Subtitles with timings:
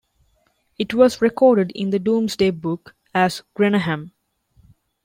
[0.79, 4.09] It was recorded in the Domesday Book as "Greneham".